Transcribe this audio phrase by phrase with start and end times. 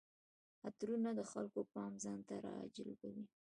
[0.67, 3.25] عطرونه د خلکو پام ځان ته راجلبوي.